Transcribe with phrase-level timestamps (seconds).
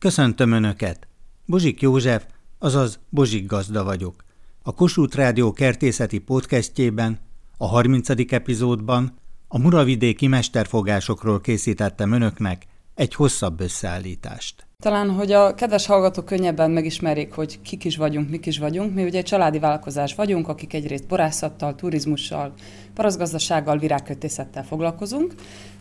[0.00, 1.06] Köszöntöm Önöket!
[1.46, 2.24] Bozsik József,
[2.58, 4.14] azaz Bozsik Gazda vagyok.
[4.62, 7.18] A Kossuth Rádió kertészeti podcastjében,
[7.56, 8.08] a 30.
[8.32, 9.18] epizódban
[9.48, 14.66] a muravidéki mesterfogásokról készítettem Önöknek egy hosszabb összeállítást.
[14.82, 18.94] Talán, hogy a kedves hallgatók könnyebben megismerjék, hogy kik is vagyunk, mik is vagyunk.
[18.94, 22.52] Mi ugye egy családi vállalkozás vagyunk, akik egyrészt borászattal, turizmussal,
[22.94, 25.34] paraszgazdasággal, virágkötészettel foglalkozunk.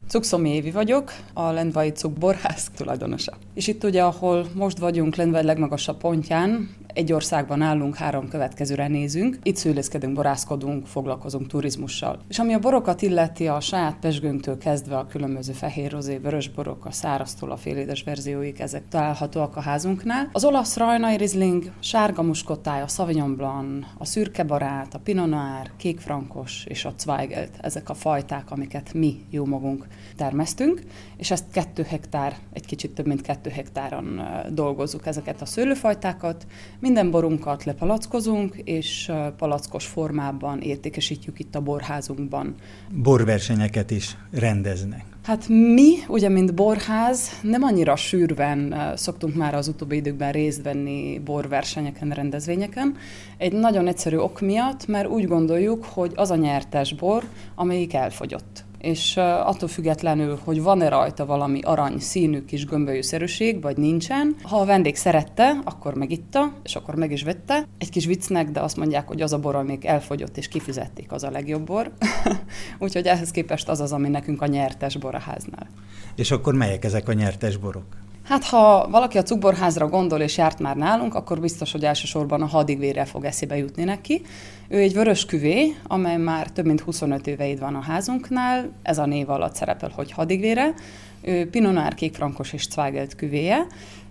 [0.10, 3.38] Cukszomi Évi vagyok, a Lendvai Cuk borház tulajdonosa.
[3.54, 9.38] És itt ugye, ahol most vagyunk Lendvai legmagasabb pontján, egy országban állunk, három következőre nézünk.
[9.44, 12.20] Itt szőlészkedünk, borászkodunk, foglalkozunk turizmussal.
[12.28, 16.86] És ami a borokat illeti, a saját pesgőnktől kezdve a különböző fehér rozé, vörös borok,
[16.86, 20.30] a száraztól a félédes verzióik, ezek találhatóak a házunknál.
[20.32, 25.72] Az olasz rajnai rizling, sárga muskottája, a Sauvignon Blanc, a szürke barát, a Pinot Noir,
[25.78, 30.82] kék frankos és a Zweigelt, ezek a fajták, amiket mi jó magunk termesztünk,
[31.18, 36.46] és ezt kettő hektár, egy kicsit több mint kettő hektáron dolgozzuk ezeket a szőlőfajtákat.
[36.82, 42.56] Minden borunkat lepalackozunk, és palackos formában értékesítjük itt a borházunkban.
[42.94, 45.06] Borversenyeket is rendeznek.
[45.24, 51.22] Hát mi, ugye, mint borház, nem annyira sűrűen szoktunk már az utóbbi időkben részt venni
[51.26, 52.96] borversenyeken, rendezvényeken.
[53.38, 57.24] Egy nagyon egyszerű ok miatt, mert úgy gondoljuk, hogy az a nyertes bor,
[57.56, 64.36] amelyik elfogyott és attól függetlenül, hogy van-e rajta valami arany színű kis gömbölyűszerűség, vagy nincsen,
[64.42, 67.68] ha a vendég szerette, akkor megitta, és akkor meg is vette.
[67.78, 71.24] Egy kis viccnek, de azt mondják, hogy az a bor, amik elfogyott és kifizették, az
[71.24, 71.92] a legjobb bor.
[72.80, 75.68] Úgyhogy ehhez képest az az, ami nekünk a nyertes bor a háznál.
[76.16, 77.86] És akkor melyek ezek a nyertes borok?
[78.30, 82.46] Hát, ha valaki a cukborházra gondol és járt már nálunk, akkor biztos, hogy elsősorban a
[82.46, 84.22] hadigvérrel fog eszébe jutni neki.
[84.68, 88.98] Ő egy vörös küvé, amely már több mint 25 éve itt van a házunknál, ez
[88.98, 90.74] a név alatt szerepel, hogy hadigvére.
[91.22, 93.68] Ő Pinot Noir kék frankos és Zweigelt küvéje,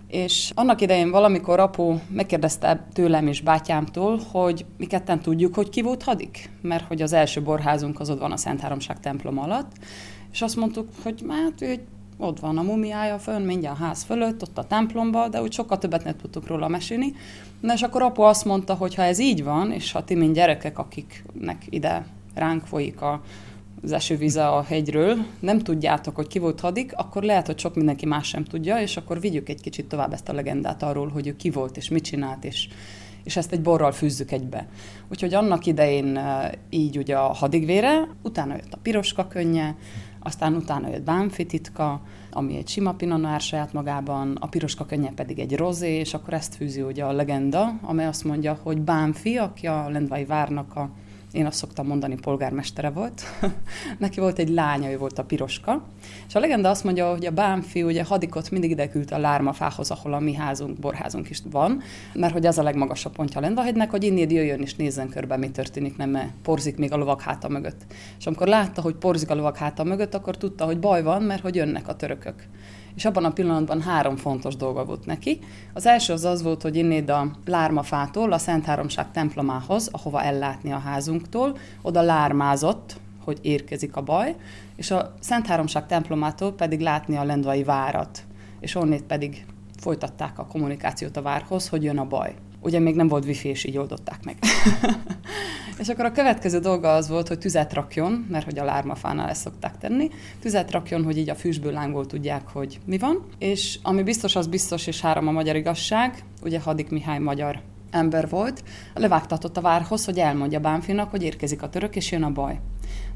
[0.07, 5.81] és annak idején valamikor apu megkérdezte tőlem és bátyámtól, hogy mi ketten tudjuk, hogy ki
[5.81, 9.71] volt hadik, mert hogy az első borházunk az ott van a Szent Háromság templom alatt,
[10.31, 11.81] és azt mondtuk, hogy hát ő egy
[12.21, 15.77] ott van a mumiája fönn, mindjárt a ház fölött, ott a templomba, de úgy sokkal
[15.77, 17.13] többet nem tudtuk róla mesélni.
[17.59, 20.33] Na és akkor apu azt mondta, hogy ha ez így van, és ha ti, mint
[20.33, 23.21] gyerekek, akiknek ide ránk folyik a,
[23.83, 28.05] az esővíze a hegyről, nem tudjátok, hogy ki volt hadik, akkor lehet, hogy sok mindenki
[28.05, 31.35] más sem tudja, és akkor vigyük egy kicsit tovább ezt a legendát arról, hogy ő
[31.35, 32.67] ki volt, és mit csinált, és,
[33.23, 34.67] és ezt egy borral fűzzük egybe.
[35.11, 36.19] Úgyhogy annak idején
[36.69, 39.75] így ugye a hadigvére, utána jött a piroska könnye,
[40.19, 45.39] aztán utána jött Bánfi titka, ami egy sima pinonár saját magában, a piroska könnye pedig
[45.39, 49.67] egy rozé, és akkor ezt fűzi ugye a legenda, amely azt mondja, hogy Bánfi, aki
[49.67, 50.89] a Lendvai várnak a
[51.31, 53.23] én azt szoktam mondani, polgármestere volt.
[53.99, 55.83] Neki volt egy lánya, ő volt a piroska.
[56.27, 59.91] És a legenda azt mondja, hogy a bámfi ugye hadikot mindig ide küldte a lármafához,
[59.91, 61.81] ahol a mi házunk, borházunk is van,
[62.13, 65.49] mert hogy az a legmagasabb pontja a Lendvahegynek, hogy innét jöjjön és nézzen körbe, mi
[65.49, 67.85] történik, nem porzik még a lovak háta mögött.
[68.19, 71.41] És amikor látta, hogy porzik a lovak háta mögött, akkor tudta, hogy baj van, mert
[71.41, 72.47] hogy jönnek a törökök
[72.99, 75.39] és abban a pillanatban három fontos dolga volt neki.
[75.73, 80.71] Az első az az volt, hogy innéd a lármafától a Szent Háromság templomához, ahova ellátni
[80.71, 84.35] a házunktól, oda lármázott, hogy érkezik a baj,
[84.75, 88.23] és a Szent Háromság templomától pedig látni a lendvai várat,
[88.59, 89.45] és onnét pedig
[89.77, 92.35] folytatták a kommunikációt a várhoz, hogy jön a baj.
[92.61, 94.37] Ugye még nem volt wifi, és így oldották meg.
[95.79, 99.41] és akkor a következő dolga az volt, hogy tüzet rakjon, mert hogy a lármafánál ezt
[99.41, 100.09] szokták tenni,
[100.39, 103.25] tüzet rakjon, hogy így a fűsből lángból tudják, hogy mi van.
[103.37, 107.61] És ami biztos, az biztos, és három a magyar igazság, ugye Hadik Mihály magyar
[107.91, 112.31] ember volt, levágtatott a várhoz, hogy elmondja Bánfinak, hogy érkezik a török, és jön a
[112.31, 112.59] baj.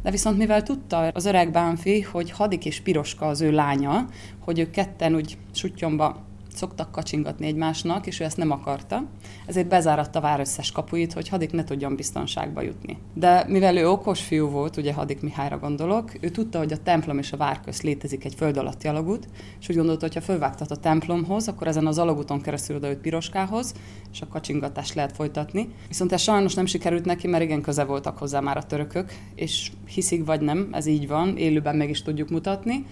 [0.02, 4.06] De viszont mivel tudta az öreg Bánfi, hogy Hadik és Piroska az ő lánya,
[4.40, 6.24] hogy ők ketten úgy sutyomba
[6.56, 9.04] szoktak kacsingatni egymásnak, és ő ezt nem akarta,
[9.46, 12.98] ezért bezáratta a vár összes kapuit, hogy Hadik ne tudjon biztonságba jutni.
[13.14, 17.18] De mivel ő okos fiú volt, ugye Hadik Mihályra gondolok, ő tudta, hogy a templom
[17.18, 19.28] és a vár közt létezik egy föld alatti alagút,
[19.60, 23.74] és úgy gondolta, hogy ha fölvágtat a templomhoz, akkor ezen az alagúton keresztül odaült Piroskához,
[24.12, 25.70] és a kacsingatást lehet folytatni.
[25.88, 29.72] Viszont ez sajnos nem sikerült neki, mert igen köze voltak hozzá már a törökök, és
[29.94, 32.86] hiszik vagy nem, ez így van, élőben meg is tudjuk mutatni,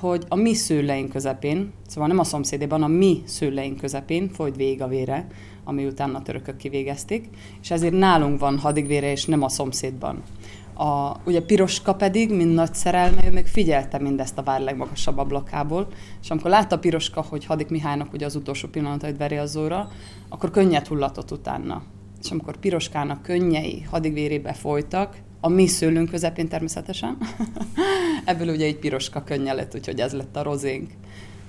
[0.00, 4.82] hogy a mi szőleink közepén, szóval nem a szomszédében, a mi szőleink közepén folyt végig
[4.82, 5.26] a vére,
[5.64, 7.28] ami után a törökök kivégezték,
[7.62, 10.22] és ezért nálunk van hadigvére, és nem a szomszédban.
[10.74, 15.86] A, ugye Piroska pedig, mint nagy szerelme, ő még figyelte mindezt a vár legmagasabb ablakából,
[16.22, 19.88] és amikor látta Piroska, hogy Hadik Mihálynak ugye az utolsó pillanatait veri az óra,
[20.28, 21.82] akkor könnyet hullatott utána.
[22.22, 27.18] És amikor Piroskának könnyei hadigvérébe folytak, a mi szőlőnk közepén természetesen.
[28.24, 30.90] Ebből ugye egy piroska könnye lett, úgyhogy ez lett a rozénk.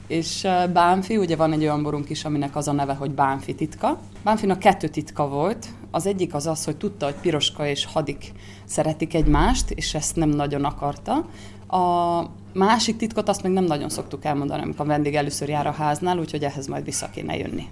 [0.10, 4.00] És Bánfi, ugye van egy olyan borunk is, aminek az a neve, hogy Bánfi titka.
[4.24, 5.68] Bánfinak kettő titka volt.
[5.92, 8.32] Az egyik az az, hogy tudta, hogy Piroska és Hadik
[8.66, 11.26] szeretik egymást, és ezt nem nagyon akarta.
[11.68, 12.24] A
[12.54, 16.18] másik titkot azt még nem nagyon szoktuk elmondani, amikor a vendég először jár a háznál,
[16.18, 17.68] úgyhogy ehhez majd vissza kéne jönni.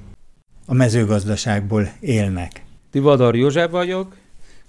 [0.66, 2.64] A mezőgazdaságból élnek.
[2.92, 4.16] Tivadar József vagyok,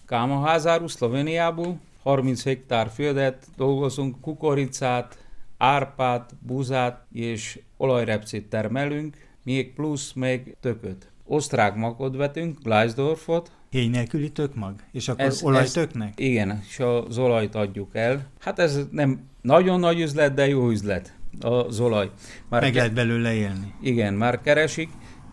[0.07, 1.77] Kámaházáru, Szlovéniából.
[2.03, 5.19] 30 hektár földet dolgozunk, kukoricát,
[5.59, 11.11] árpát, búzát és olajrepcét termelünk, még plusz még tököt.
[11.25, 13.51] Osztrák makot vetünk, Gleisdorfot.
[13.71, 14.75] Héj nélküli tökmag?
[14.93, 16.09] És akkor ez, olajtöknek?
[16.21, 18.27] Ez, igen, és az olajt adjuk el.
[18.41, 22.11] Hát ez nem nagyon nagy üzlet, de jó üzlet az olaj.
[22.49, 23.75] Már Meg ke- lehet belőle élni.
[23.83, 24.89] Igen, már keresik.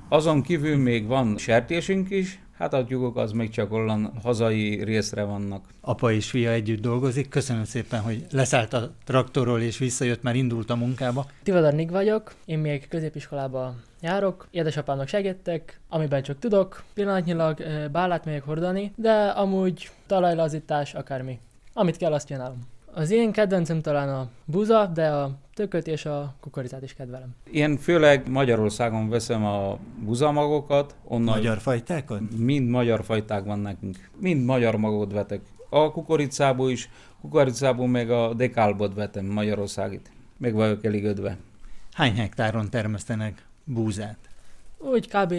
[0.10, 5.24] Azon kívül még van sertésünk is, Hát a tyúkok az még csak olyan hazai részre
[5.24, 5.66] vannak.
[5.82, 7.30] Apa és fia együtt dolgozik.
[7.30, 11.26] Köszönöm szépen, hogy leszállt a traktorról és visszajött, már indult a munkába.
[11.44, 18.44] Tivadar Nik vagyok, én még középiskolába járok, édesapámnak segítek, amiben csak tudok, pillanatnyilag bálát megyek
[18.44, 21.40] hordani, de amúgy talajlazítás, akármi.
[21.74, 22.74] Amit kell, azt csinálom.
[22.98, 27.36] Az én kedvencem talán a buza, de a tököt és a kukoricát is kedvelem.
[27.52, 30.96] Én főleg Magyarországon veszem a buzamagokat.
[31.04, 32.22] Onnan magyar fajtákat?
[32.38, 34.10] Mind magyar fajták van nekünk.
[34.20, 35.42] Mind magyar magot vetek.
[35.70, 36.90] A kukoricából is,
[37.22, 40.12] kukoricából meg a dekálbot vetem Magyarországit.
[40.38, 41.38] Meg vagyok elégedve.
[41.94, 44.18] Hány hektáron termesztenek búzát?
[44.78, 45.34] Úgy kb.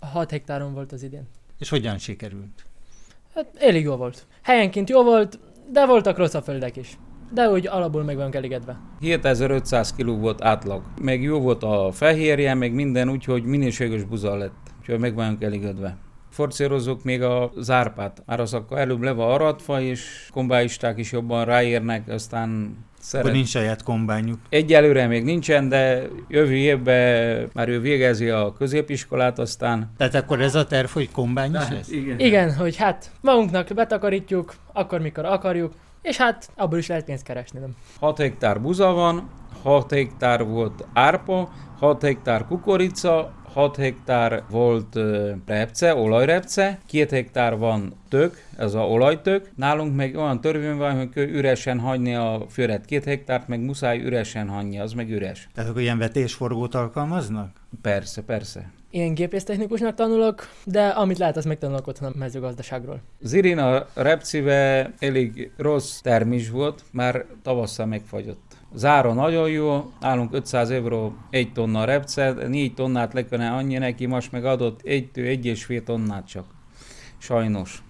[0.00, 1.28] 6 hektáron volt az idén.
[1.58, 2.64] És hogyan sikerült?
[3.34, 4.26] Hát elég jó volt.
[4.42, 5.38] Helyenként jó volt,
[5.70, 6.98] de voltak rosszabb földek is.
[7.32, 8.80] De úgy alapból meg van elégedve.
[9.00, 10.82] 7500 kg volt átlag.
[11.02, 14.70] Meg jó volt a fehérje, meg minden, úgyhogy minőséges buza lett.
[14.80, 15.96] Úgyhogy meg vagyunk elégedve
[16.32, 18.22] forcérozzuk még a zárpát.
[18.26, 23.24] Már az akkor előbb le van aratva, és kombáisták is jobban ráérnek, aztán Szeret.
[23.24, 24.38] Akkor nincs saját kombányuk.
[24.48, 29.92] Egyelőre még nincsen, de jövő évben már ő végezi a középiskolát, aztán...
[29.96, 31.90] Tehát akkor ez a terv, hogy kombány is lesz?
[31.90, 32.18] Igen.
[32.18, 37.58] igen, hogy hát magunknak betakarítjuk, akkor mikor akarjuk, és hát abból is lehet pénzt keresni,
[37.58, 37.76] nem?
[38.00, 39.30] 6 hektár buza van,
[39.62, 44.98] 6 hektár volt árpa, 6 hektár kukorica, 6 hektár volt
[45.46, 49.50] repce, olajrepce, 2 hektár van tök, ez a olajtök.
[49.56, 54.48] Nálunk meg olyan törvény van, hogy üresen hagyni a föret 2 hektárt, meg muszáj üresen
[54.48, 55.48] hagyni, az meg üres.
[55.54, 57.50] Tehát akkor ilyen vetésforgót alkalmaznak?
[57.82, 58.70] Persze, persze.
[58.90, 63.00] Én gépésztechnikusnak tanulok, de amit lehet, az megtanulok otthon a mezőgazdaságról.
[63.20, 68.56] Zirina repcive elég rossz termés volt, már tavasszal megfagyott.
[68.74, 74.06] Zára nagyon jó, nálunk 500 euró egy tonna repce, 4 tonnát le kellene annyi neki,
[74.06, 76.44] most meg adott 1 egy és fél tonnát csak.
[77.18, 77.82] Sajnos.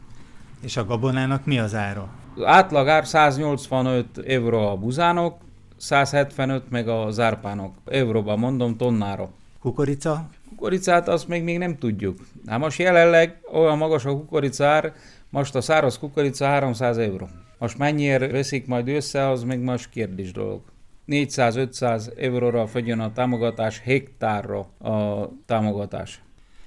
[0.62, 2.08] És a gabonának mi az ára?
[2.44, 5.40] Átlag ár 185 euró a buzának,
[5.76, 7.74] 175 meg a zárpánok.
[7.84, 9.30] Euróban mondom, tonnára.
[9.60, 10.28] Kukorica?
[10.48, 12.18] Kukoricát azt még, még nem tudjuk.
[12.46, 14.92] Hát most jelenleg olyan magas a kukoricár,
[15.30, 17.28] most a száraz kukorica 300 euró.
[17.58, 20.71] Most mennyire veszik majd össze, az még más kérdés dolog.
[21.08, 26.22] 400-500 euróra fogyjon a támogatás, hektárra a támogatás.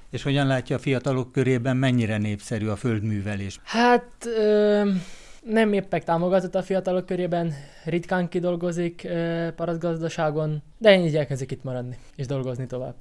[0.10, 3.60] És hogyan látja a fiatalok körében, mennyire népszerű a földművelés?
[3.64, 4.90] Hát ö,
[5.44, 7.54] nem éppek támogatott a fiatalok körében,
[7.84, 12.96] ritkán kidolgozik ö, parasztgazdaságon, de én igyekezik itt maradni és dolgozni tovább.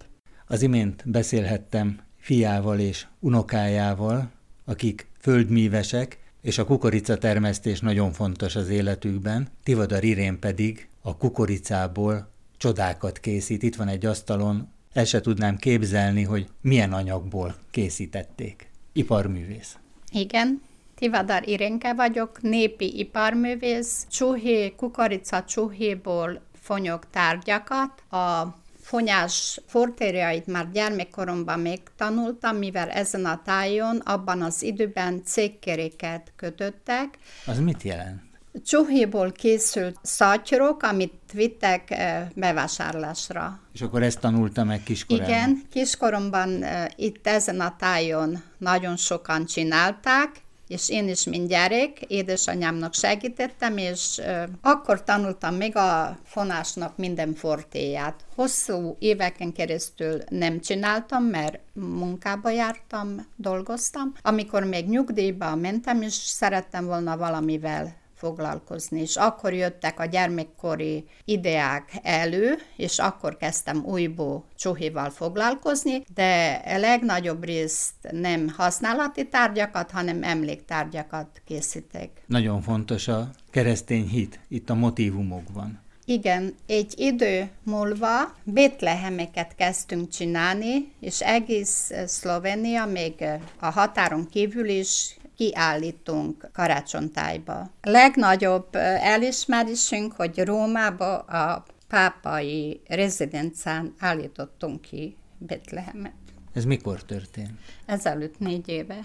[0.46, 4.31] Az imént beszélhettem fiával és unokájával,
[4.64, 9.48] akik földművesek, és a kukorica termesztés nagyon fontos az életükben.
[9.62, 13.63] Tivadar Irén pedig a kukoricából csodákat készít.
[13.63, 18.70] Itt van egy asztalon, el se tudnám képzelni, hogy milyen anyagból készítették.
[18.93, 19.77] Iparművész.
[20.11, 20.63] Igen,
[20.94, 24.06] Tivadar Irénke vagyok, népi iparművész.
[24.11, 33.43] Csuhé, kukorica csuhéból fonyok tárgyakat, a fonyás fortériait már gyermekkoromban még tanultam, mivel ezen a
[33.44, 37.19] tájon abban az időben cégkeréket kötöttek.
[37.46, 38.23] Az mit jelent?
[38.63, 43.61] Csuhéból készült szatyrok, amit vittek eh, bevásárlásra.
[43.73, 45.31] És akkor ezt tanulta meg kiskoromban?
[45.31, 52.01] Igen, kiskoromban eh, itt ezen a tájon nagyon sokan csinálták, és én is, mint gyerek,
[52.06, 58.25] édesanyámnak segítettem, és uh, akkor tanultam meg a fonásnak minden fortéját.
[58.34, 64.13] Hosszú éveken keresztül nem csináltam, mert munkába jártam, dolgoztam.
[64.23, 71.92] Amikor még nyugdíjba mentem, és szerettem volna valamivel foglalkozni, és akkor jöttek a gyermekkori ideák
[72.02, 80.22] elő, és akkor kezdtem újból csuhival foglalkozni, de a legnagyobb részt nem használati tárgyakat, hanem
[80.22, 82.10] emléktárgyakat készítek.
[82.26, 85.82] Nagyon fontos a keresztény hit itt a motivumokban.
[86.06, 93.24] Igen, egy idő múlva Betlehemeket kezdtünk csinálni, és egész Szlovénia, még
[93.60, 97.70] a határon kívül is kiállítunk karácsonytájba.
[97.82, 98.69] Legnagyobb
[99.00, 106.12] elismerésünk, hogy Rómába a pápai rezidencián állítottunk ki Betlehemet.
[106.53, 107.50] Ez mikor történt?
[107.86, 108.98] Ezelőtt négy éve.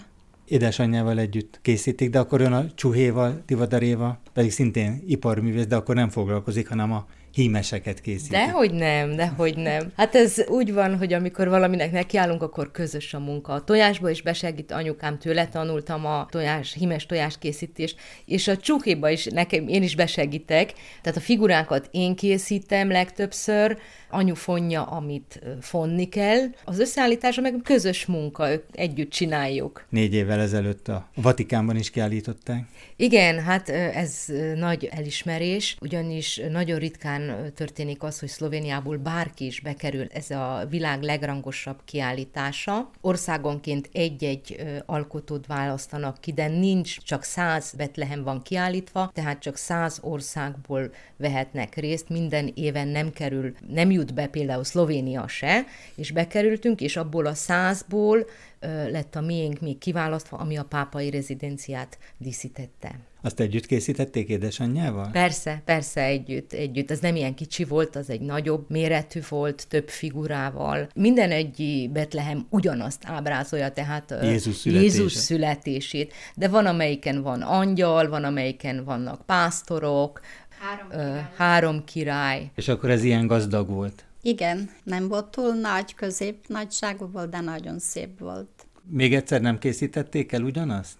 [0.46, 6.10] Édesanyjával együtt készítik, de akkor ön a Csuhéval, Tivadaréva, pedig szintén iparművész, de akkor nem
[6.10, 8.32] foglalkozik, hanem a hímeseket készítik.
[8.32, 9.92] Dehogy nem, dehogy nem.
[9.96, 13.54] Hát ez úgy van, hogy amikor valaminek nekiállunk, akkor közös a munka.
[13.54, 19.10] A tojásba is besegít anyukám, tőle tanultam a tojás, hímes tojás készítést, és a csuhéba
[19.10, 20.74] is nekem, én is besegítek.
[21.02, 23.78] Tehát a figurákat én készítem legtöbbször,
[24.10, 26.40] anyu fonja, amit fonni kell.
[26.66, 29.86] Az összeállítása meg közös munka, együtt csináljuk.
[29.90, 32.64] Négy évvel ezelőtt a Vatikánban is kiállították.
[32.96, 37.19] Igen, hát ez nagy elismerés, ugyanis nagyon ritkán
[37.56, 40.08] történik az, hogy Szlovéniából bárki is bekerül.
[40.14, 42.90] Ez a világ legrangosabb kiállítása.
[43.02, 50.00] Országonként egy-egy alkotót választanak ki, de nincs csak száz Betlehem van kiállítva, tehát csak száz
[50.02, 52.10] országból vehetnek részt.
[52.10, 57.34] Minden éven nem kerül, nem jut be például Szlovénia se, és bekerültünk, és abból a
[57.34, 58.26] százból
[58.90, 63.09] lett a miénk még kiválasztva, ami a pápai rezidenciát díszítette.
[63.22, 65.10] Azt együtt készítették édesanyjával?
[65.12, 66.92] Persze, persze együtt, együtt.
[66.92, 70.90] Ez nem ilyen kicsi volt, az egy nagyobb méretű volt, több figurával.
[70.96, 74.84] Minden egy Betlehem ugyanazt ábrázolja, tehát Jézus, születése.
[74.84, 76.14] Jézus születését.
[76.36, 80.22] De van, amelyiken van angyal, van, amelyiken vannak pásztorok,
[80.60, 81.30] Három király.
[81.36, 82.52] három király.
[82.56, 84.04] És akkor ez ilyen gazdag volt.
[84.22, 88.50] Igen, nem volt túl nagy, közép nagyságú volt, de nagyon szép volt.
[88.92, 90.98] Még egyszer nem készítették el ugyanazt?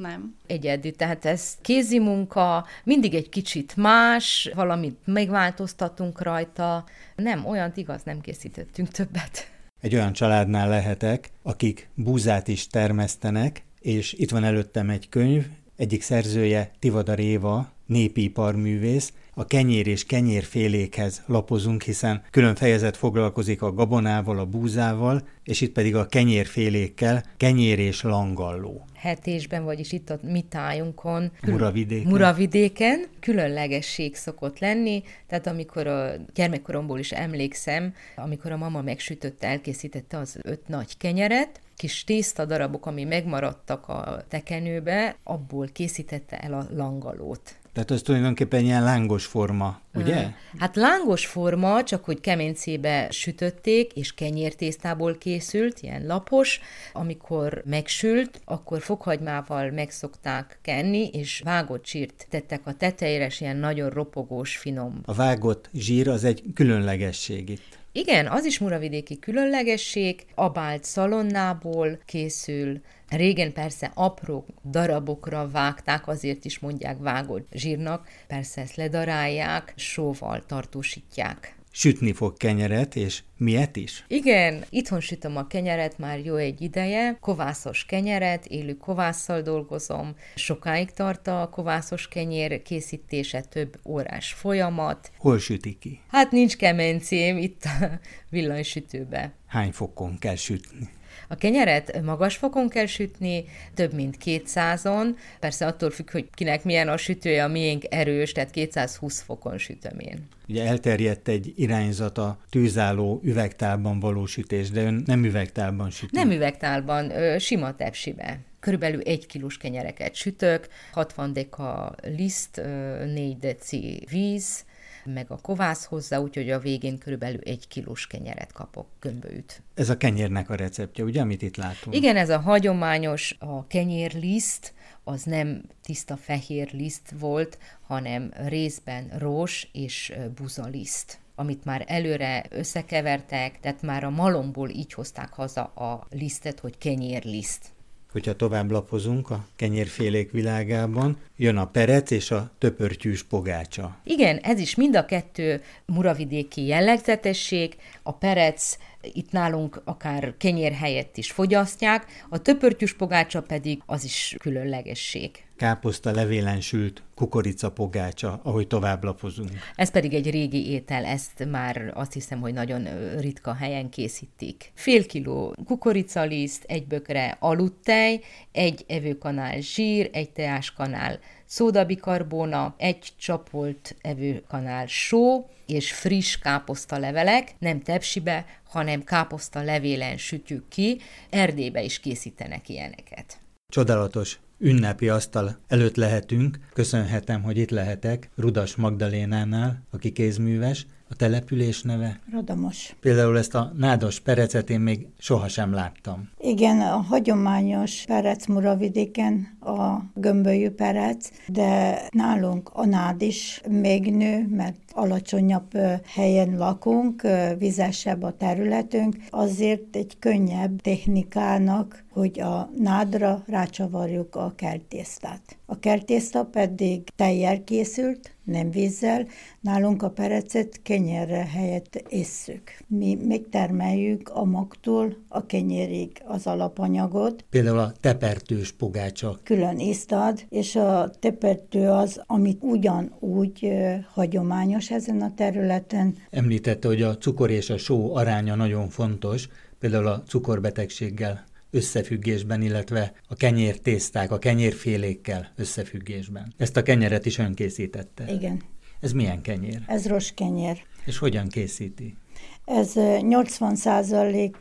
[0.00, 0.36] Nem.
[0.46, 0.92] egyedül.
[0.92, 6.84] Tehát ez kézi munka, mindig egy kicsit más, valamit megváltoztatunk rajta.
[7.16, 9.50] Nem, olyan igaz, nem készítettünk többet.
[9.80, 15.46] Egy olyan családnál lehetek, akik búzát is termesztenek, és itt van előttem egy könyv,
[15.76, 23.72] egyik szerzője Tivadar Éva, népiparművész, a kenyér és kenyérfélékhez lapozunk, hiszen külön fejezet foglalkozik a
[23.72, 28.84] gabonával, a búzával, és itt pedig a kenyérfélékkel, kenyér és langalló.
[28.94, 32.10] Hetésben, vagyis itt a mi tájunkon, Muravidéken.
[32.10, 40.18] Muravidéken különlegesség szokott lenni, tehát amikor a gyermekkoromból is emlékszem, amikor a mama megsütötte, elkészítette
[40.18, 46.66] az öt nagy kenyeret, kis tészta darabok, ami megmaradtak a tekenőbe, abból készítette el a
[46.70, 47.54] langalót.
[47.74, 50.26] Tehát az tulajdonképpen ilyen lángos forma, ugye?
[50.58, 56.60] Hát lángos forma, csak hogy kemencébe sütötték, és kenyértésztából készült, ilyen lapos.
[56.92, 63.90] Amikor megsült, akkor fokhagymával megszokták kenni, és vágott sírt tettek a tetejére, és ilyen nagyon
[63.90, 65.00] ropogós, finom.
[65.04, 67.78] A vágott zsír az egy különlegesség itt.
[67.96, 76.58] Igen, az is muravidéki különlegesség, abált szalonnából készül, Régen persze apró darabokra vágták, azért is
[76.58, 81.56] mondják vágott zsírnak, persze ezt ledarálják, sóval tartósítják.
[81.76, 84.04] Sütni fog kenyeret, és miért is?
[84.08, 90.90] Igen, itthon sütöm a kenyeret már jó egy ideje, kovászos kenyeret, élő kovásszal dolgozom, sokáig
[90.90, 95.10] tart a kovászos kenyér készítése, több órás folyamat.
[95.18, 96.00] Hol süti ki?
[96.08, 99.34] Hát nincs kemencém itt a villanysütőbe.
[99.46, 100.88] Hány fokon kell sütni?
[101.28, 105.06] A kenyeret magas fokon kell sütni, több mint 200-on,
[105.40, 109.98] persze attól függ, hogy kinek milyen a sütője, a miénk erős, tehát 220 fokon sütöm
[109.98, 110.28] én.
[110.48, 116.10] Ugye elterjedt egy irányzat a tűzálló üvegtálban való sütés, de ön nem üvegtálban süt.
[116.10, 118.38] Nem üvegtálban, sima tepsibe.
[118.60, 124.64] Körülbelül egy kilós kenyereket sütök, 60 deka liszt, ö, 4 deci víz,
[125.06, 129.62] meg a kovász hozzá, úgyhogy a végén körülbelül egy kilós kenyeret kapok gömbölyt.
[129.74, 131.96] Ez a kenyérnek a receptje, ugye, amit itt látunk?
[131.96, 134.72] Igen, ez a hagyományos, a kenyérliszt,
[135.04, 143.60] az nem tiszta fehér liszt volt, hanem részben rós és buzaliszt amit már előre összekevertek,
[143.60, 147.73] tehát már a malomból így hozták haza a lisztet, hogy kenyérliszt.
[148.14, 153.96] Hogyha tovább lapozunk a kenyérfélék világában, jön a perec és a töpörtyűs pogácsa.
[154.04, 157.76] Igen, ez is mind a kettő muravidéki jellegzetesség.
[158.06, 158.76] A perec
[159.12, 165.30] itt nálunk akár kenyér helyett is fogyasztják, a töpörtyűs pogácsa pedig az is különlegesség.
[165.56, 169.50] Káposzta levélen sült kukorica pogácsa, ahogy tovább lapozunk.
[169.76, 174.72] Ez pedig egy régi étel, ezt már azt hiszem, hogy nagyon ritka helyen készítik.
[174.74, 178.20] Fél kiló kukoricaliszt, egy bökre aludtej,
[178.52, 181.18] egy evőkanál zsír, egy teáskanál
[181.54, 190.68] szódabikarbóna, egy csapolt evőkanál só, és friss káposzta levelek, nem tepsibe, hanem káposzta levélen sütjük
[190.68, 191.00] ki.
[191.30, 193.38] Erdélybe is készítenek ilyeneket.
[193.68, 196.58] Csodálatos ünnepi asztal előtt lehetünk.
[196.72, 202.20] Köszönhetem, hogy itt lehetek Rudas Magdalénánál, aki kézműves, a település neve?
[202.32, 202.94] Radamos.
[203.00, 206.28] Például ezt a nádas perecet én még sohasem láttam.
[206.38, 214.46] Igen, a hagyományos perec Muravidéken a gömbölyű perec, de nálunk a nád is még nő,
[214.50, 217.22] mert alacsonyabb helyen lakunk,
[217.58, 225.58] vizesebb a területünk, azért egy könnyebb technikának, hogy a nádra rácsavarjuk a kertésztát.
[225.66, 229.26] A kertészta pedig tejjel készült, nem vízzel,
[229.60, 232.62] nálunk a perecet kenyerre helyett ésszük.
[232.86, 237.44] Mi megtermeljük a magtól a kenyérig az alapanyagot.
[237.50, 239.38] Például a tepertős pogácsa.
[239.42, 243.72] Külön ízt ad, és a tepertő az, amit ugyanúgy
[244.12, 246.16] hagyományos ezen a területen.
[246.30, 249.48] Említette, hogy a cukor és a só aránya nagyon fontos,
[249.78, 256.52] például a cukorbetegséggel összefüggésben, illetve a kenyértészták, a kenyérfélékkel összefüggésben.
[256.56, 258.24] Ezt a kenyeret is önkészítette.
[258.32, 258.62] Igen.
[259.00, 259.82] Ez milyen kenyér?
[259.86, 260.82] Ez kenyér.
[261.04, 262.16] És hogyan készíti?
[262.64, 264.54] Ez 80%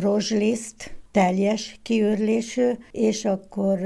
[0.00, 3.78] rozsliszt, teljes kiürlésű, és akkor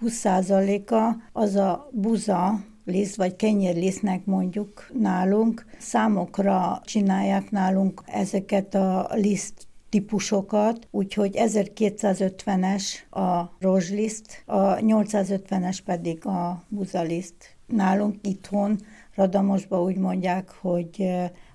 [0.00, 5.66] 20%-a az a buza, liszt, vagy kenyérlisztnek mondjuk nálunk.
[5.78, 16.64] Számokra csinálják nálunk ezeket a liszt típusokat, úgyhogy 1250-es a rozsliszt, a 850-es pedig a
[16.68, 17.56] buzaliszt.
[17.66, 18.80] Nálunk itthon
[19.14, 21.08] Radamosban úgy mondják, hogy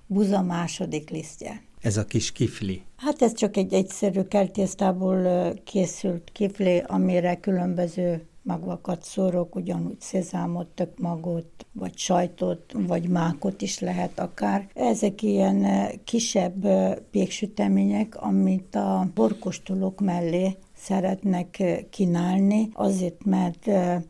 [0.06, 1.62] buza második lisztje.
[1.80, 2.82] Ez a kis kifli.
[2.96, 11.66] Hát ez csak egy egyszerű kertésztából készült kifli, amire különböző magvakat szórok, ugyanúgy szezámot, tökmagot,
[11.72, 14.68] vagy sajtot, vagy mákot is lehet akár.
[14.74, 15.66] Ezek ilyen
[16.04, 16.66] kisebb
[17.10, 23.66] péksütemények, amit a borkostolók mellé szeretnek kínálni, azért, mert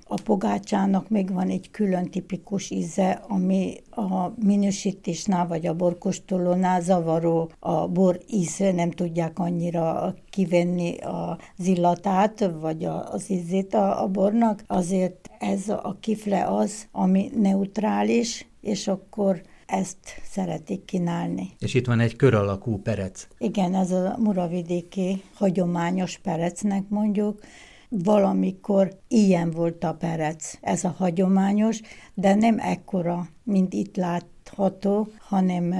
[0.07, 7.51] a pogácsának még van egy külön tipikus íze, ami a minősítésnál vagy a borkostolónál zavaró.
[7.59, 14.65] A bor íze, nem tudják annyira kivenni az illatát, vagy az ízét a, a bornak,
[14.67, 21.51] azért ez a kifle az, ami neutrális, és akkor ezt szeretik kínálni.
[21.59, 23.27] És itt van egy kör alakú perec.
[23.39, 27.41] Igen, ez a muravidéki hagyományos perecnek mondjuk.
[27.89, 31.81] Valamikor ilyen volt a perec, ez a hagyományos,
[32.15, 35.75] de nem ekkora, mint itt látható, hanem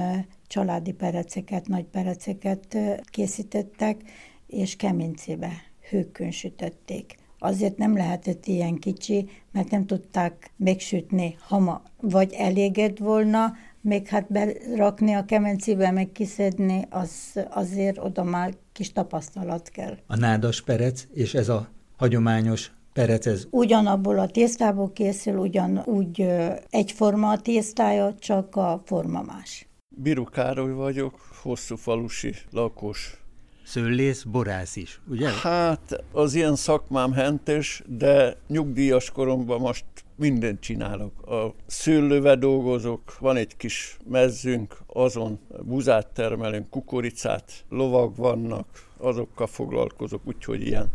[0.47, 4.01] családi pereceket, nagy pereceket készítettek,
[4.47, 5.51] és kemincébe
[5.89, 7.17] hőkön sütötték.
[7.39, 14.07] Azért nem lehetett ilyen kicsi, mert nem tudták megsütni, ha ma vagy eléged volna, még
[14.07, 19.97] hát berakni a kemencébe, meg kiszedni, az azért oda már kis tapasztalat kell.
[20.07, 23.47] A nádas perec és ez a hagyományos perec, ez...
[23.49, 26.27] Ugyanabból a tésztából készül, ugyanúgy
[26.69, 29.67] egyforma a tésztája, csak a forma más.
[29.95, 33.23] Biru Károly vagyok, hosszú falusi lakos
[33.65, 35.29] szőlész, borász is, ugye?
[35.29, 39.85] Hát az ilyen szakmám hentes, de nyugdíjas koromban most
[40.15, 41.27] mindent csinálok.
[41.27, 50.21] A szőlővel dolgozok, van egy kis mezzünk, azon buzát termelünk, kukoricát, lovak vannak, azokkal foglalkozok,
[50.25, 50.91] úgyhogy ilyen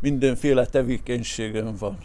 [0.00, 1.98] mindenféle tevékenységem van.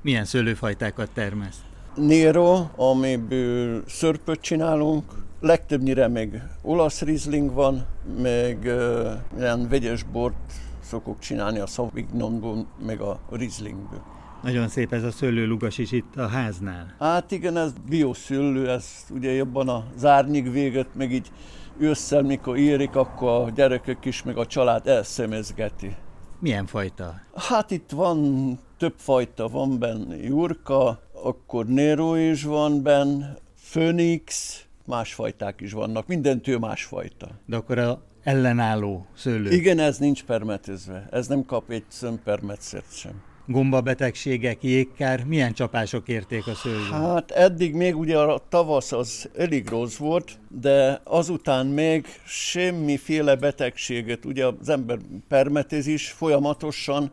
[0.00, 1.60] Milyen szőlőfajtákat termesz?
[1.96, 5.04] Nero, amiből szörpöt csinálunk,
[5.40, 7.86] legtöbbnyire még olasz rizling van,
[8.22, 14.15] meg uh, ilyen vegyes bort szokok csinálni a Sauvignonból, meg a rizlingből.
[14.46, 16.94] Nagyon szép ez a szőlőlugas is itt a háznál.
[16.98, 21.30] Hát igen, ez bioszőlő, ez ugye jobban a zárnyig véget, meg így
[21.78, 25.96] ősszel, mikor érik, akkor a gyerekek is, meg a család elszemezgeti.
[26.38, 27.14] Milyen fajta?
[27.34, 33.36] Hát itt van több fajta, van benne Jurka, akkor Nero is van benne,
[33.70, 37.28] Phoenix, más fajták is vannak, mindentől másfajta.
[37.46, 39.50] De akkor a ellenálló szőlő.
[39.50, 41.08] Igen, ez nincs permetezve.
[41.10, 46.90] Ez nem kap egy szömpermetszert sem gombabetegségek, jégkár, milyen csapások érték a szőlőt?
[46.90, 54.24] Hát eddig még ugye a tavasz az elég rossz volt, de azután még semmiféle betegséget,
[54.24, 57.10] ugye az ember permetezis folyamatosan,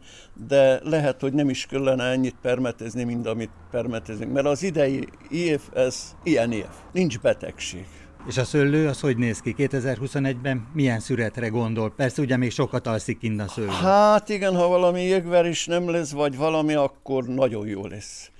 [0.47, 5.61] de lehet, hogy nem is kellene ennyit permetezni, mint amit permetezünk, mert az idei év,
[5.73, 7.85] ez ilyen év, nincs betegség.
[8.27, 9.55] És a szőlő az hogy néz ki?
[9.57, 11.93] 2021-ben milyen szüretre gondol?
[11.95, 13.67] Persze ugye még sokat alszik kint a szőlő.
[13.67, 18.31] Hát igen, ha valami jégver is nem lesz, vagy valami, akkor nagyon jó lesz.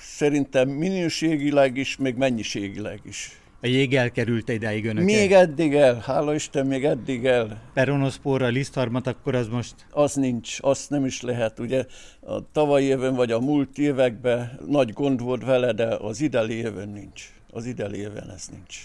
[0.00, 3.40] szerintem minőségileg is, még mennyiségileg is.
[3.62, 5.04] A jég elkerült ideig önöket?
[5.04, 7.62] Még eddig el, hála Isten, még eddig el.
[7.74, 9.74] Peronoszpóra, lisztharmat, akkor az most?
[9.90, 11.58] Az nincs, azt nem is lehet.
[11.58, 11.84] Ugye
[12.20, 16.88] a tavalyi éven vagy a múlt években nagy gond volt vele, de az ideli éven
[16.88, 17.30] nincs.
[17.50, 18.76] Az ideli éven ez nincs.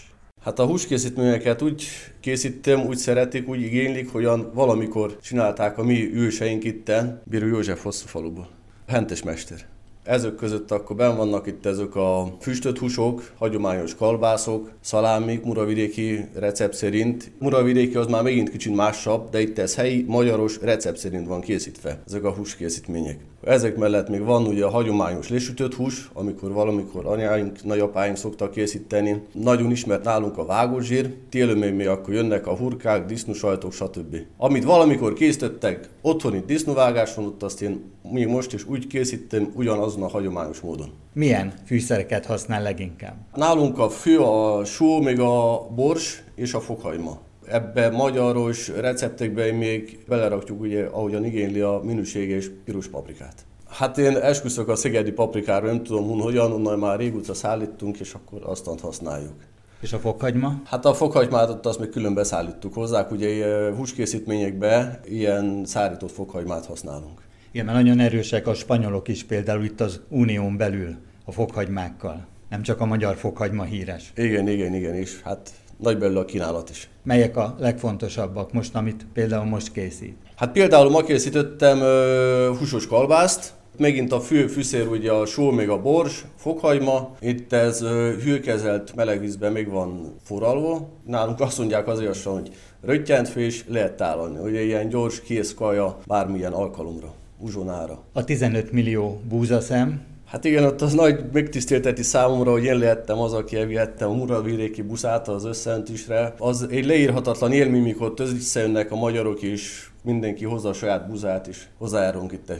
[0.42, 1.84] Hát a húskészítményeket úgy
[2.20, 8.06] készítem, úgy szeretik, úgy igénylik, hogyan valamikor csinálták a mi őseink itten, Bíró József hosszú
[8.06, 8.48] faluba.
[8.86, 9.58] Hentes mester.
[10.04, 16.74] Ezek között akkor ben vannak itt ezek a füstöt húsok, hagyományos kalbászok, szalámik, muravidéki recept
[16.74, 17.30] szerint.
[17.38, 22.02] Muravidéki az már megint kicsit másabb, de itt ez helyi, magyaros recept szerint van készítve,
[22.06, 23.18] ezek a húskészítmények.
[23.44, 29.22] Ezek mellett még van ugye a hagyományos lesütött hús, amikor valamikor anyáink, nagyapáink szoktak készíteni.
[29.32, 34.16] Nagyon ismert nálunk a vágózsír, télőmény még akkor jönnek a hurkák, disznósajtok, stb.
[34.36, 40.08] Amit valamikor készítettek otthoni disznóvágáson, ott azt én még most is úgy készítem, ugyanazon a
[40.08, 40.92] hagyományos módon.
[41.12, 43.16] Milyen fűszereket használ leginkább?
[43.34, 47.18] Nálunk a fő a só, még a bors és a fokhagyma
[47.50, 53.34] ebbe magyaros receptekbe még belerakjuk, ugye, ahogyan igényli a minőséges piros paprikát.
[53.68, 58.40] Hát én esküszök a szegedi paprikára, nem tudom hogyan, onnan már régóta szállítunk, és akkor
[58.44, 59.34] azt használjuk.
[59.80, 60.62] És a fokhagyma?
[60.64, 67.22] Hát a fokhagymát ott azt még külön beszállítjuk hozzá, ugye húskészítményekbe ilyen szárított fokhagymát használunk.
[67.52, 72.26] Igen, mert nagyon erősek a spanyolok is például itt az unión belül a fokhagymákkal.
[72.48, 74.12] Nem csak a magyar fokhagyma híres.
[74.16, 76.88] Igen, igen, igen, és hát nagy belőle a kínálat is.
[77.02, 80.16] Melyek a legfontosabbak most, amit például most készít?
[80.36, 85.68] Hát például ma készítettem uh, húsos kalbászt, Megint a fő fűszer ugye a só, még
[85.68, 87.16] a bors, fokhagyma.
[87.20, 87.80] Itt ez
[88.24, 90.88] hőkezelt melegvízben még van forralva.
[91.06, 94.38] Nálunk azt mondják azért, hogy röttyent fő lehet tálalni.
[94.38, 98.02] Ugye ilyen gyors, kész kaja bármilyen alkalomra, uzsonára.
[98.12, 103.32] A 15 millió búzaszem, Hát igen, ott az nagy megtisztelteti számomra, hogy én lehettem az,
[103.32, 106.34] aki elvihettem a Muraviréki buszát az összeöntésre.
[106.38, 111.64] Az egy leírhatatlan élmény, mikor összejönnek a magyarok, és mindenki hozza a saját buzát, és
[111.78, 112.50] hozzájárunk itt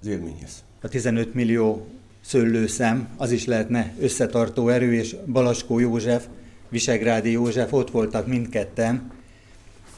[0.00, 0.64] az élményhez.
[0.82, 1.86] A 15 millió
[2.20, 6.26] szőlőszem, az is lehetne összetartó erő, és Balaskó József,
[6.68, 9.12] Visegrádi József ott voltak mindketten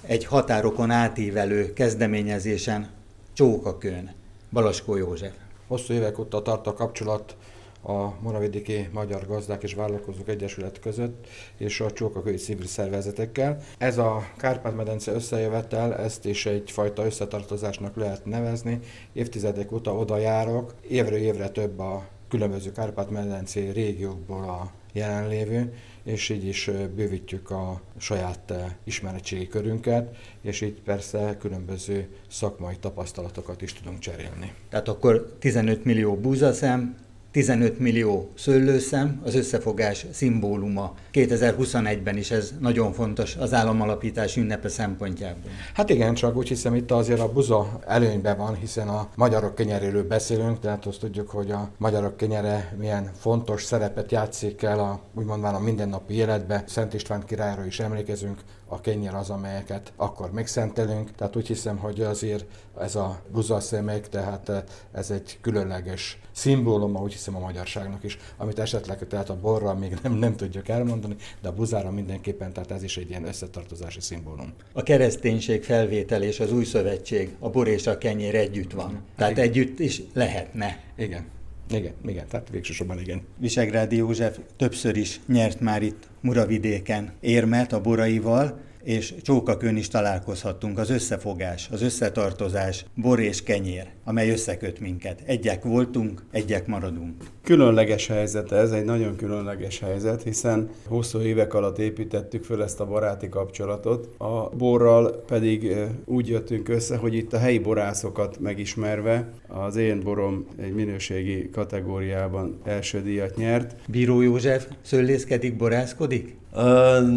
[0.07, 2.89] egy határokon átívelő kezdeményezésen
[3.33, 4.11] Csókakön.
[4.53, 5.33] Balaskó József.
[5.69, 7.37] Hosszú évek óta tart a kapcsolat
[7.83, 11.27] a Moravidéki Magyar Gazdák és Vállalkozók Egyesület között
[11.57, 13.61] és a Csókakői civil szervezetekkel.
[13.79, 18.81] Ez a Kárpát-medence összejövetel, ezt is egyfajta összetartozásnak lehet nevezni.
[19.13, 25.72] Évtizedek óta oda járok, évről évre több a különböző Kárpát-medencé régiókból a jelenlévő,
[26.03, 28.53] és így is bővítjük a saját
[28.85, 34.53] ismeretségi körünket, és így persze különböző szakmai tapasztalatokat is tudunk cserélni.
[34.68, 36.96] Tehát akkor 15 millió búzaszem,
[37.31, 40.95] 15 millió szőlőszem, az összefogás szimbóluma.
[41.12, 45.51] 2021-ben is ez nagyon fontos az államalapítás ünnepe szempontjából.
[45.75, 50.07] Hát igen, csak úgy hiszem itt azért a buza előnyben van, hiszen a magyarok kenyeréről
[50.07, 55.45] beszélünk, tehát azt tudjuk, hogy a magyarok kenyere milyen fontos szerepet játszik el a, úgymond
[55.45, 56.64] a mindennapi életbe.
[56.67, 61.15] Szent István királyról is emlékezünk, a kenyer az, amelyeket akkor megszentelünk.
[61.15, 62.45] Tehát úgy hiszem, hogy azért
[62.81, 68.59] ez a buzaszemek, tehát eh, ez egy különleges szimbólum, úgy hiszem a magyarságnak is, amit
[68.59, 72.83] esetleg tehát a borra még nem, nem tudjuk elmondani, de a buzára mindenképpen, tehát ez
[72.83, 74.53] is egy ilyen összetartozási szimbólum.
[74.73, 79.03] A kereszténység felvétel és az új szövetség, a bor és a kenyér együtt van.
[79.17, 80.81] Tehát együtt is lehetne.
[80.97, 81.37] Igen.
[81.71, 83.21] Igen, igen, tehát végsősorban igen.
[83.39, 90.79] Visegrádi József többször is nyert már itt Muravidéken érmet a boraival, és csókakön is találkozhattunk,
[90.79, 95.23] az összefogás, az összetartozás, bor és kenyér, amely összeköt minket.
[95.27, 97.14] Egyek voltunk, egyek maradunk.
[97.43, 102.87] Különleges helyzet ez, egy nagyon különleges helyzet, hiszen hosszú évek alatt építettük föl ezt a
[102.87, 104.09] baráti kapcsolatot.
[104.19, 110.47] A borral pedig úgy jöttünk össze, hogy itt a helyi borászokat megismerve az én borom
[110.57, 113.75] egy minőségi kategóriában első díjat nyert.
[113.88, 116.37] Bíró József szőlészkedik, borászkodik?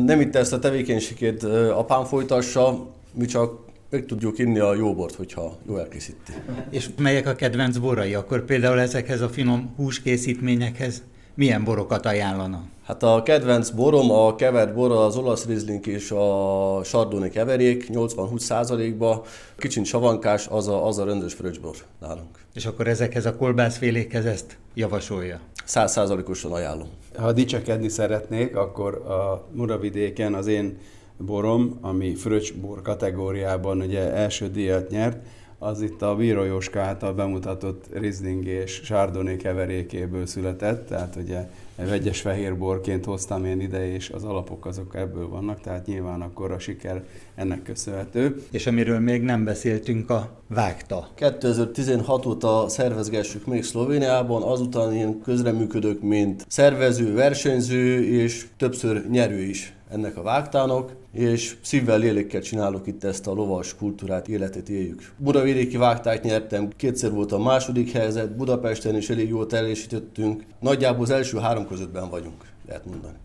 [0.05, 5.15] nem itt ezt a tevékenységét apám folytassa, mi csak meg tudjuk inni a jó bort,
[5.15, 6.31] hogyha jó elkészíti.
[6.69, 8.13] És melyek a kedvenc borai?
[8.13, 11.03] Akkor például ezekhez a finom húskészítményekhez
[11.35, 12.63] milyen borokat ajánlana?
[12.85, 18.39] Hát a kedvenc borom, a kevert bor az olasz rizling és a sardoni keverék, 80-20
[18.39, 19.25] százalékba.
[19.57, 22.39] Kicsit savankás, az a, az a rendes fröccsbor nálunk.
[22.53, 25.39] És akkor ezekhez a kolbászfélékhez ezt javasolja?
[25.65, 26.87] Száz százalékosan ajánlom.
[27.17, 30.77] Ha dicsekedni szeretnék, akkor a Muravidéken az én
[31.25, 35.17] borom, ami fröccsbor kategóriában ugye első díjat nyert,
[35.63, 42.21] az itt a Bíró Jóska által bemutatott Riesling és Chardonnay keverékéből született, tehát ugye vegyes
[42.21, 47.03] fehérborként hoztam én ide, és az alapok azok ebből vannak, tehát nyilván akkor a siker
[47.35, 48.43] ennek köszönhető.
[48.51, 51.07] És amiről még nem beszéltünk, a vágta.
[51.15, 59.75] 2016 óta szervezgessük még Szlovéniában, azután én közreműködök, mint szervező, versenyző, és többször nyerő is
[59.89, 65.11] ennek a vágtának, és szívvel, lélekkel csinálok itt ezt a lovas kultúrát, életet éljük.
[65.17, 70.43] Budavéréki vágtát nyertem, kétszer volt a második helyzet, Budapesten is elég jól teljesítettünk.
[70.59, 73.15] Nagyjából az első három közöttben vagyunk, lehet mondani.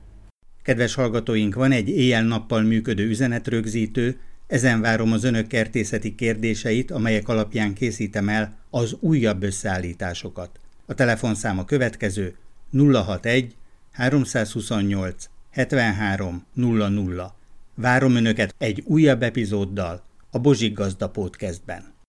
[0.62, 7.74] Kedves hallgatóink, van egy éjjel-nappal működő üzenetrögzítő, ezen várom az önök kertészeti kérdéseit, amelyek alapján
[7.74, 10.50] készítem el az újabb összeállításokat.
[10.86, 12.36] A telefonszám a következő
[12.72, 13.54] 061
[13.92, 17.32] 328 7300.
[17.78, 21.95] Várom Önöket egy újabb epizóddal a Bozsik Gazda Podcastben.